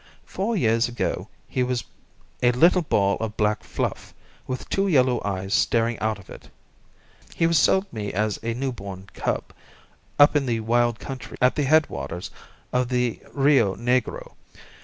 Four 0.25 0.55
years 0.57 0.87
ago 0.87 1.27
he 1.47 1.61
was 1.61 1.83
a 2.41 2.51
little 2.53 2.81
ball 2.81 3.17
of 3.17 3.37
black 3.37 3.63
fluff, 3.63 4.15
with 4.47 4.67
two 4.67 4.87
yellow 4.87 5.21
eyes 5.23 5.53
staring 5.53 5.99
out 5.99 6.17
of 6.17 6.27
it. 6.27 6.49
He 7.35 7.45
was 7.45 7.59
sold 7.59 7.85
me 7.93 8.11
as 8.11 8.39
a 8.41 8.55
new 8.55 8.71
born 8.71 9.09
cub 9.13 9.53
up 10.17 10.35
in 10.35 10.47
the 10.47 10.61
wild 10.61 10.97
country 10.97 11.37
at 11.39 11.53
the 11.53 11.65
head 11.65 11.87
waters 11.87 12.31
of 12.73 12.89
the 12.89 13.19
Rio 13.31 13.75
Negro. 13.75 14.33